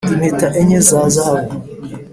impeta 0.13 0.47
enye 0.61 0.79
za 0.87 0.99
zahabu 1.13 1.53